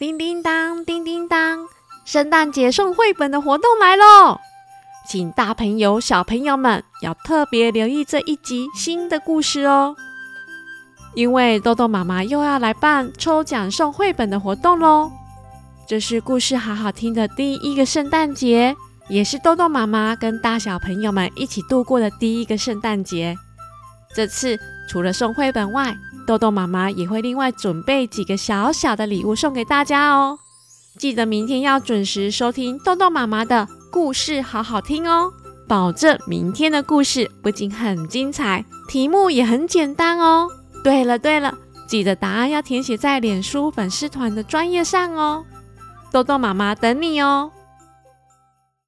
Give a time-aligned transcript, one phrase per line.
[0.00, 1.66] 叮叮当，叮叮当，
[2.06, 4.40] 圣诞节送绘本的活动来喽！
[5.06, 9.94] 请大朋友、小朋友们要特别留意这一集新的故事哦，
[11.14, 15.12] 因为豆豆妈妈又要来办抽奖送绘本的活动喽。
[15.86, 18.74] 这是故事好好听的第一个圣诞节，
[19.10, 23.36] 也是豆豆妈妈跟大小朋友们一起度过的第一个圣诞节。
[24.14, 24.58] 这次
[24.88, 25.94] 除了送绘本外，
[26.30, 30.38] 豆豆妈妈也会另外准备几个小小的礼物送给大家哦。
[30.96, 35.32] 记得明天要准时收听豆豆妈妈的故事，好好听哦。
[35.66, 40.46] 保证明天的故事不仅很精彩，题目也很简单哦。
[40.84, 41.52] 对了对了，
[41.88, 45.44] 记得答案要填写在脸书粉丝团的专页上哦。
[46.12, 47.50] 豆豆妈妈等你哦。